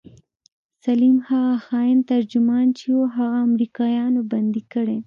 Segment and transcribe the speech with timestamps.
[0.85, 4.97] سليم هغه خاين ترجمان چې و هغه امريکايانو بندي کړى.